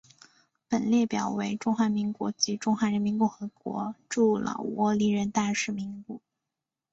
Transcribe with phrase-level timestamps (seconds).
[0.67, 6.23] 本列表为中华民国及中华人民共和国驻老挝历任大使名录。